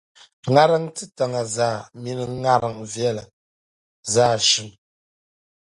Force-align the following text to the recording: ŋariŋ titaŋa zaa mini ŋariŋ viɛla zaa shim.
ŋariŋ 0.53 0.83
titaŋa 0.95 1.43
zaa 1.55 1.79
mini 2.01 2.25
ŋariŋ 2.43 2.75
viɛla 2.91 3.23
zaa 4.13 4.35
shim. 4.47 4.69